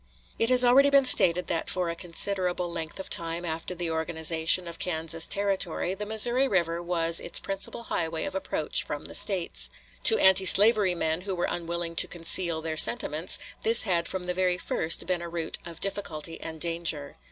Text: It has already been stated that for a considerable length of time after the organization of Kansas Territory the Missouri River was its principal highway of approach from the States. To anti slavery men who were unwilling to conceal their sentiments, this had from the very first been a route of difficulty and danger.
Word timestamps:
It 0.39 0.49
has 0.49 0.65
already 0.65 0.89
been 0.89 1.05
stated 1.05 1.45
that 1.45 1.69
for 1.69 1.87
a 1.87 1.95
considerable 1.95 2.71
length 2.71 2.99
of 2.99 3.07
time 3.07 3.45
after 3.45 3.75
the 3.75 3.91
organization 3.91 4.67
of 4.67 4.79
Kansas 4.79 5.27
Territory 5.27 5.93
the 5.93 6.07
Missouri 6.07 6.47
River 6.47 6.81
was 6.81 7.19
its 7.19 7.39
principal 7.39 7.83
highway 7.83 8.23
of 8.25 8.33
approach 8.33 8.81
from 8.83 9.05
the 9.05 9.13
States. 9.13 9.69
To 10.05 10.17
anti 10.17 10.45
slavery 10.45 10.95
men 10.95 11.21
who 11.21 11.35
were 11.35 11.45
unwilling 11.45 11.95
to 11.97 12.07
conceal 12.07 12.63
their 12.63 12.77
sentiments, 12.77 13.37
this 13.61 13.83
had 13.83 14.07
from 14.07 14.25
the 14.25 14.33
very 14.33 14.57
first 14.57 15.05
been 15.05 15.21
a 15.21 15.29
route 15.29 15.59
of 15.67 15.79
difficulty 15.79 16.41
and 16.41 16.59
danger. 16.59 17.17